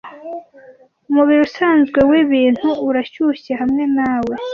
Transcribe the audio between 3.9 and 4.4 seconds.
nawe,